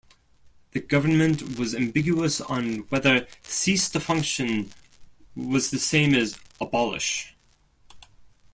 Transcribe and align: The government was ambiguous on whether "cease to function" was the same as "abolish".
The 0.71 0.79
government 0.79 1.59
was 1.59 1.75
ambiguous 1.75 2.41
on 2.41 2.79
whether 2.89 3.27
"cease 3.43 3.87
to 3.91 3.99
function" 3.99 4.71
was 5.35 5.69
the 5.69 5.77
same 5.77 6.15
as 6.15 6.39
"abolish". 6.59 7.35